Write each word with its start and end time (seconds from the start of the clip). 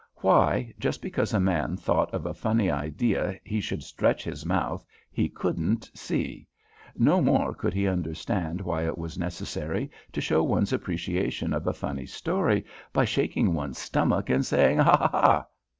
Why 0.15 0.73
just 0.79 0.99
because 1.03 1.31
a 1.31 1.39
man 1.39 1.77
thought 1.77 2.11
of 2.11 2.25
a 2.25 2.33
funny 2.33 2.71
idea 2.71 3.39
he 3.43 3.61
should 3.61 3.83
stretch 3.83 4.23
his 4.23 4.43
mouth 4.43 4.83
he 5.11 5.29
couldn't 5.29 5.91
see. 5.93 6.47
No 6.97 7.21
more 7.21 7.53
could 7.53 7.75
he 7.75 7.87
understand 7.87 8.61
why 8.61 8.87
it 8.87 8.97
was 8.97 9.19
necessary 9.19 9.91
to 10.11 10.19
show 10.19 10.41
one's 10.41 10.73
appreciation 10.73 11.53
of 11.53 11.67
a 11.67 11.73
funny 11.73 12.07
story 12.07 12.65
by 12.91 13.05
shaking 13.05 13.53
one's 13.53 13.77
stomach 13.77 14.31
and 14.31 14.43
saying 14.43 14.79
Ha 14.79 15.07
ha! 15.11 15.47